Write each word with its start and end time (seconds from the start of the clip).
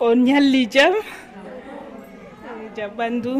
on 0.00 0.16
ñalli 0.24 0.66
jam 0.72 0.92
jam 2.76 2.90
ɓanndu 2.96 3.32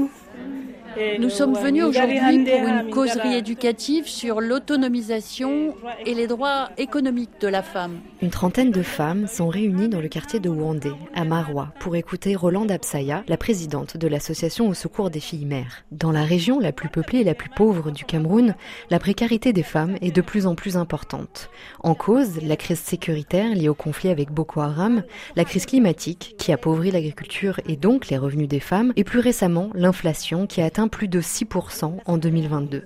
Nous 1.19 1.29
sommes 1.29 1.55
venus 1.55 1.85
aujourd'hui 1.85 2.19
pour 2.19 2.69
une 2.69 2.91
causerie 2.91 3.35
éducative 3.35 4.09
sur 4.09 4.41
l'autonomisation 4.41 5.75
et 6.07 6.15
les 6.15 6.27
droits 6.27 6.71
économiques 6.79 7.39
de 7.41 7.49
la 7.49 7.63
femme. 7.63 8.01
Une 8.23 8.31
trentaine 8.31 8.71
de 8.71 8.83
femmes 8.83 9.27
sont 9.27 9.49
réunies 9.49 9.89
dans 9.89 10.01
le 10.01 10.09
quartier 10.09 10.41
de 10.41 10.49
Wandé, 10.49 10.93
à 11.15 11.25
Marois, 11.25 11.69
pour 11.81 11.97
écouter 11.97 12.35
Rolande 12.35 12.71
Absaya, 12.71 13.25
la 13.29 13.37
présidente 13.37 13.99
de 13.99 14.09
l'association 14.09 14.69
au 14.69 14.75
secours 14.75 15.11
des 15.11 15.21
filles 15.21 15.45
mères. 15.45 15.85
Dans 15.93 16.13
la 16.13 16.25
région 16.25 16.61
la 16.61 16.73
plus 16.73 16.89
peuplée 16.89 17.21
et 17.21 17.25
la 17.25 17.35
plus 17.35 17.51
pauvre 17.51 17.91
du 17.91 18.05
Cameroun, 18.05 18.55
la 18.89 18.99
précarité 18.99 19.53
des 19.53 19.63
femmes 19.63 19.97
est 20.01 20.15
de 20.15 20.23
plus 20.23 20.47
en 20.47 20.55
plus 20.55 20.79
importante. 20.79 21.51
En 21.81 21.95
cause, 21.95 22.41
la 22.43 22.57
crise 22.57 22.81
sécuritaire 22.81 23.55
liée 23.55 23.69
au 23.69 23.75
conflit 23.75 24.09
avec 24.09 24.31
Boko 24.31 24.61
Haram, 24.61 25.03
la 25.37 25.45
crise 25.45 25.67
climatique 25.67 26.37
qui 26.39 26.53
appauvrit 26.53 26.91
l'agriculture 26.91 27.61
et 27.69 27.77
donc 27.77 28.09
les 28.09 28.17
revenus 28.17 28.49
des 28.49 28.61
femmes, 28.61 28.93
et 28.97 29.05
plus 29.05 29.21
récemment 29.21 29.71
l'inflation 29.75 30.47
qui 30.47 30.63
a 30.63 30.65
atteint 30.65 30.86
plus 30.89 31.09
de 31.09 31.21
6% 31.21 31.99
en 32.05 32.17
2022. 32.17 32.85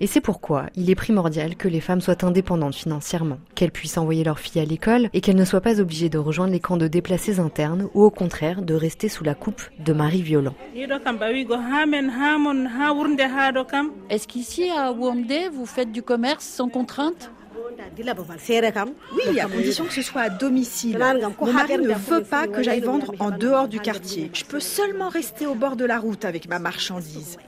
Et 0.00 0.06
c'est 0.06 0.20
pourquoi 0.20 0.66
il 0.76 0.90
est 0.90 0.94
primordial 0.94 1.56
que 1.56 1.68
les 1.68 1.80
femmes 1.80 2.00
soient 2.00 2.24
indépendantes 2.24 2.74
financièrement, 2.74 3.38
qu'elles 3.54 3.72
puissent 3.72 3.98
envoyer 3.98 4.24
leurs 4.24 4.38
filles 4.38 4.62
à 4.62 4.64
l'école 4.64 5.10
et 5.12 5.20
qu'elles 5.20 5.36
ne 5.36 5.44
soient 5.44 5.60
pas 5.60 5.80
obligées 5.80 6.08
de 6.08 6.18
rejoindre 6.18 6.52
les 6.52 6.60
camps 6.60 6.76
de 6.76 6.86
déplacés 6.86 7.40
internes 7.40 7.88
ou 7.94 8.02
au 8.02 8.10
contraire 8.10 8.62
de 8.62 8.74
rester 8.74 9.08
sous 9.08 9.24
la 9.24 9.34
coupe 9.34 9.62
de 9.78 9.92
maris 9.92 10.22
violents. 10.22 10.54
Est-ce 14.10 14.28
qu'ici 14.28 14.70
à 14.70 14.92
Womde, 14.92 15.32
vous 15.52 15.66
faites 15.66 15.92
du 15.92 16.02
commerce 16.02 16.44
sans 16.44 16.68
contrainte? 16.68 17.30
Oui, 19.12 19.40
à 19.40 19.46
condition 19.46 19.84
que 19.84 19.92
ce 19.92 20.02
soit 20.02 20.22
à 20.22 20.30
domicile. 20.30 20.98
Mon 21.40 21.52
mari 21.52 21.78
ne 21.78 21.94
veut 21.94 22.22
pas 22.22 22.46
que 22.46 22.62
j'aille 22.62 22.80
vendre 22.80 23.12
en 23.18 23.30
dehors 23.30 23.68
du 23.68 23.80
quartier. 23.80 24.30
Je 24.32 24.44
peux 24.44 24.60
seulement 24.60 25.08
rester 25.08 25.46
au 25.46 25.54
bord 25.54 25.76
de 25.76 25.84
la 25.84 25.98
route 25.98 26.24
avec 26.24 26.48
ma 26.48 26.58
marchandise. 26.58 27.38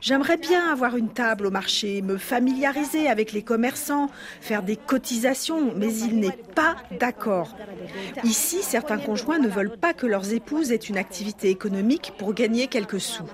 J'aimerais 0.00 0.36
bien 0.36 0.70
avoir 0.70 0.96
une 0.96 1.08
table 1.08 1.46
au 1.46 1.50
marché, 1.50 2.02
me 2.02 2.18
familiariser 2.18 3.08
avec 3.08 3.32
les 3.32 3.42
commerçants, 3.42 4.08
faire 4.40 4.62
des 4.62 4.76
cotisations, 4.76 5.72
mais 5.76 5.92
il 5.92 6.20
n'est 6.20 6.38
pas 6.54 6.76
d'accord. 7.00 7.56
Ici, 8.24 8.62
certains 8.62 8.98
conjoints 8.98 9.38
ne 9.38 9.48
veulent 9.48 9.76
pas 9.76 9.94
que 9.94 10.06
leurs 10.06 10.32
épouses 10.32 10.72
aient 10.72 10.76
une 10.76 10.98
activité 10.98 11.50
économique 11.50 12.12
pour 12.18 12.34
gagner 12.34 12.68
quelques 12.68 13.00
sous. 13.00 13.28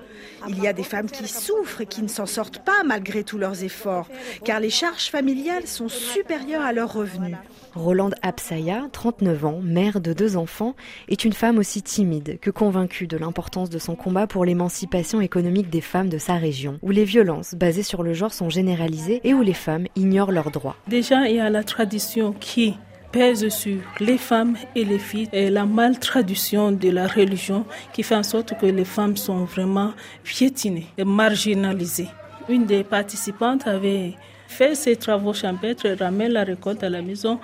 Il 0.48 0.62
y 0.62 0.66
a 0.66 0.72
des 0.72 0.82
femmes 0.82 1.10
qui 1.10 1.28
souffrent 1.28 1.80
et 1.80 1.86
qui 1.86 2.02
ne 2.02 2.08
s'en 2.08 2.26
sortent 2.26 2.64
pas 2.64 2.82
malgré 2.84 3.24
tous 3.24 3.38
leurs 3.38 3.62
efforts, 3.62 4.08
car 4.44 4.60
les 4.60 4.70
charges 4.70 5.10
familiales 5.10 5.66
sont 5.66 5.88
supérieures 5.88 6.62
à 6.62 6.72
leurs 6.72 6.92
revenus. 6.92 7.36
Rolande 7.74 8.14
Absaya, 8.22 8.88
39 8.92 9.44
ans, 9.44 9.60
mère 9.60 10.00
de 10.00 10.12
deux 10.12 10.36
enfants, 10.36 10.76
est 11.08 11.24
une 11.24 11.32
femme 11.32 11.58
aussi 11.58 11.82
timide 11.82 12.38
que 12.40 12.50
convaincue 12.50 13.08
de 13.08 13.16
l'importance 13.16 13.68
de 13.68 13.78
son 13.78 13.96
combat 13.96 14.28
pour 14.28 14.44
l'émancipation 14.44 15.20
économique 15.20 15.70
des 15.70 15.80
femmes 15.80 16.08
de 16.08 16.18
sa 16.18 16.34
région, 16.34 16.53
où 16.82 16.90
les 16.90 17.04
violences 17.04 17.54
basées 17.54 17.82
sur 17.82 18.02
le 18.02 18.14
genre 18.14 18.32
sont 18.32 18.50
généralisées 18.50 19.20
et 19.24 19.34
où 19.34 19.42
les 19.42 19.54
femmes 19.54 19.86
ignorent 19.96 20.32
leurs 20.32 20.50
droits. 20.50 20.76
Déjà, 20.88 21.28
il 21.28 21.36
y 21.36 21.40
a 21.40 21.50
la 21.50 21.64
tradition 21.64 22.32
qui 22.32 22.74
pèse 23.12 23.48
sur 23.48 23.78
les 24.00 24.18
femmes 24.18 24.56
et 24.74 24.84
les 24.84 24.98
filles 24.98 25.28
et 25.32 25.48
la 25.48 25.66
maltraduction 25.66 26.72
de 26.72 26.90
la 26.90 27.06
religion 27.06 27.64
qui 27.92 28.02
fait 28.02 28.16
en 28.16 28.24
sorte 28.24 28.58
que 28.58 28.66
les 28.66 28.84
femmes 28.84 29.16
sont 29.16 29.44
vraiment 29.44 29.92
piétinées 30.24 30.86
et 30.98 31.04
marginalisées. 31.04 32.08
Une 32.48 32.66
des 32.66 32.82
participantes 32.82 33.66
avait 33.66 34.14
fait 34.48 34.74
ses 34.74 34.96
travaux 34.96 35.32
champêtres, 35.32 35.88
ramène 35.98 36.32
la 36.32 36.44
récolte 36.44 36.82
à 36.82 36.90
la 36.90 37.02
maison 37.02 37.38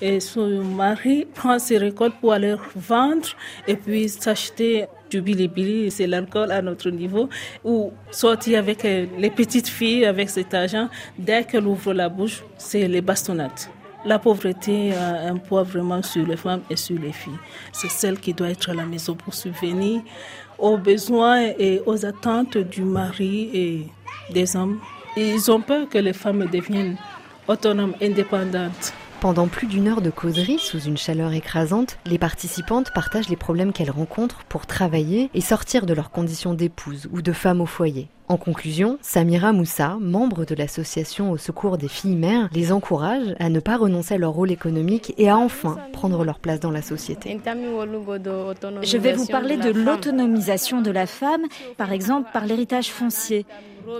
et 0.00 0.20
son 0.20 0.62
mari 0.62 1.26
prend 1.34 1.58
ses 1.58 1.78
récoltes 1.78 2.14
pour 2.20 2.32
aller 2.32 2.54
vendre 2.74 3.28
et 3.66 3.76
puis 3.76 4.08
s'acheter 4.08 4.86
du 5.10 5.20
bilibili, 5.20 5.90
c'est 5.90 6.06
l'alcool 6.06 6.50
à 6.50 6.60
notre 6.60 6.90
niveau, 6.90 7.28
ou 7.64 7.92
sortir 8.10 8.58
avec 8.58 8.84
euh, 8.84 9.06
les 9.16 9.30
petites 9.30 9.68
filles 9.68 10.04
avec 10.04 10.28
cet 10.28 10.52
argent. 10.52 10.88
Dès 11.16 11.44
qu'elle 11.44 11.66
ouvre 11.66 11.92
la 11.92 12.08
bouche, 12.08 12.42
c'est 12.58 12.88
les 12.88 13.00
bastonnades. 13.00 13.70
La 14.04 14.18
pauvreté 14.18 14.92
a 14.94 15.28
un 15.28 15.36
poids 15.36 15.62
vraiment 15.62 16.02
sur 16.02 16.26
les 16.26 16.36
femmes 16.36 16.62
et 16.68 16.76
sur 16.76 16.98
les 16.98 17.12
filles. 17.12 17.38
C'est 17.72 17.90
celle 17.90 18.18
qui 18.18 18.34
doit 18.34 18.50
être 18.50 18.70
à 18.70 18.74
la 18.74 18.84
maison 18.84 19.14
pour 19.14 19.32
subvenir 19.34 20.02
aux 20.58 20.76
besoins 20.76 21.52
et 21.58 21.80
aux 21.86 22.04
attentes 22.04 22.58
du 22.58 22.82
mari 22.82 23.50
et 23.54 23.86
des 24.32 24.56
hommes 24.56 24.80
ils 25.16 25.50
ont 25.50 25.62
peur 25.62 25.88
que 25.88 25.96
les 25.96 26.12
femmes 26.12 26.46
deviennent 26.46 26.96
autonomes, 27.48 27.94
indépendantes. 28.02 28.92
Pendant 29.26 29.48
plus 29.48 29.66
d'une 29.66 29.88
heure 29.88 30.02
de 30.02 30.10
causerie, 30.10 30.60
sous 30.60 30.78
une 30.78 30.96
chaleur 30.96 31.32
écrasante, 31.32 31.98
les 32.06 32.16
participantes 32.16 32.92
partagent 32.94 33.28
les 33.28 33.34
problèmes 33.34 33.72
qu'elles 33.72 33.90
rencontrent 33.90 34.44
pour 34.44 34.66
travailler 34.66 35.30
et 35.34 35.40
sortir 35.40 35.84
de 35.84 35.94
leurs 35.94 36.12
conditions 36.12 36.54
d'épouse 36.54 37.08
ou 37.12 37.22
de 37.22 37.32
femme 37.32 37.60
au 37.60 37.66
foyer. 37.66 38.06
En 38.28 38.36
conclusion, 38.36 38.98
Samira 39.02 39.52
Moussa, 39.52 39.98
membre 40.00 40.44
de 40.44 40.54
l'association 40.54 41.32
au 41.32 41.38
secours 41.38 41.76
des 41.76 41.88
filles 41.88 42.14
mères, 42.14 42.48
les 42.52 42.70
encourage 42.70 43.34
à 43.40 43.48
ne 43.48 43.58
pas 43.58 43.76
renoncer 43.76 44.14
à 44.14 44.18
leur 44.18 44.30
rôle 44.30 44.52
économique 44.52 45.12
et 45.18 45.28
à 45.28 45.36
enfin 45.36 45.76
prendre 45.92 46.24
leur 46.24 46.38
place 46.38 46.60
dans 46.60 46.70
la 46.70 46.82
société. 46.82 47.36
Je 48.82 48.96
vais 48.96 49.12
vous 49.12 49.26
parler 49.26 49.56
de 49.56 49.70
l'autonomisation 49.70 50.82
de 50.82 50.92
la 50.92 51.06
femme, 51.06 51.42
par 51.76 51.90
exemple 51.90 52.30
par 52.32 52.46
l'héritage 52.46 52.92
foncier. 52.92 53.44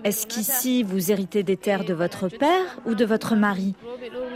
Est-ce 0.05 0.27
qu'ici 0.27 0.83
vous 0.83 1.11
héritez 1.11 1.43
des 1.43 1.57
terres 1.57 1.85
de 1.85 1.95
votre 1.95 2.29
père 2.29 2.81
ou 2.87 2.95
de 2.95 3.05
votre 3.05 3.35
mari? 3.35 3.75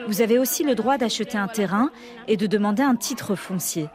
Vous 0.07 0.23
avez 0.23 0.39
aussi 0.39 0.65
le 0.65 0.75
droit 0.75 0.99
d'acheter 0.99 1.39
un 1.39 1.49
terrain 1.49 1.91
et 2.29 2.37
de 2.37 2.47
demander 2.47 2.83
un 2.83 2.97
titre 2.97 3.35
foncier. 3.35 3.89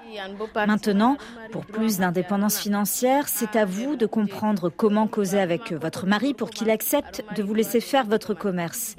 Maintenant, 0.56 1.18
pour 1.52 1.66
plus 1.66 1.98
d'indépendance 1.98 2.60
financière, 2.60 3.28
c'est 3.28 3.56
à 3.56 3.66
vous 3.66 3.96
de 3.96 4.06
comprendre 4.06 4.70
comment 4.70 5.08
causer 5.08 5.40
avec 5.40 5.74
votre 5.74 6.06
mari 6.06 6.34
pour 6.34 6.50
qu'il 6.50 6.70
accepte 6.70 7.24
de 7.36 7.44
vous 7.44 7.54
laisser 7.54 7.80
faire 7.80 8.06
votre 8.06 8.34
commerce. 8.34 8.96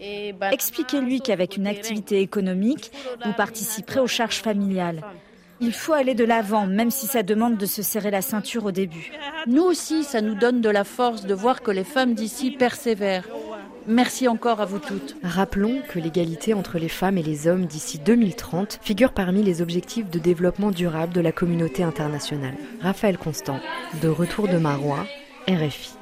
Expliquez-lui 0.53 1.21
qu'avec 1.21 1.57
une 1.57 1.67
activité 1.67 2.21
économique, 2.21 2.93
vous 3.25 3.33
participerez 3.33 4.01
aux 4.01 4.07
charges 4.07 4.43
familiales. 4.43 5.03
Il 5.61 5.73
faut 5.73 5.95
aller 5.95 6.15
de 6.15 6.25
l'avant, 6.25 6.67
même 6.67 6.91
si 6.91 7.07
ça 7.07 7.23
demande 7.23 7.57
de 7.57 7.67
se 7.67 7.83
serrer 7.83 8.11
la 8.11 8.23
ceinture 8.23 8.67
au 8.67 8.73
début. 8.73 9.13
Nous 9.47 9.63
aussi, 9.63 10.05
ça 10.05 10.21
nous 10.21 10.35
donne 10.35 10.61
de 10.61 10.69
la 10.69 10.85
force 10.85 11.25
de 11.25 11.35
voir 11.35 11.63
que 11.63 11.71
les 11.71 11.85
femmes 11.85 12.15
d'ici 12.15 12.51
persévèrent. 12.51 13.29
Merci 13.89 14.27
encore 14.27 14.61
à 14.61 14.65
vous 14.65 14.81
toutes. 14.81 15.17
Rappelons 15.23 15.81
que 15.89 16.01
l'égalité 16.01 16.55
entre 16.55 16.79
les 16.79 16.89
femmes 16.89 17.19
et 17.19 17.23
les 17.23 17.47
hommes 17.47 17.67
d'ici 17.67 17.99
2030 17.99 18.81
figure 18.83 19.13
parmi 19.13 19.43
les 19.43 19.63
objectifs 19.63 20.11
de 20.11 20.19
développement 20.19 20.73
durable 20.73 21.13
de 21.13 21.21
la 21.21 21.33
communauté 21.33 21.85
internationale. 21.85 22.57
Raphaël 22.81 23.17
Constant, 23.17 23.61
de 24.03 24.09
retour 24.09 24.49
de 24.49 24.59
Marois, 24.59 25.07
RFI. 25.49 25.96